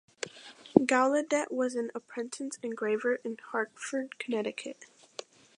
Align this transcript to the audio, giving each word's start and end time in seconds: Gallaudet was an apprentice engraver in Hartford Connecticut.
Gallaudet 0.79 1.51
was 1.51 1.75
an 1.75 1.91
apprentice 1.93 2.57
engraver 2.63 3.19
in 3.23 3.37
Hartford 3.51 4.17
Connecticut. 4.17 4.85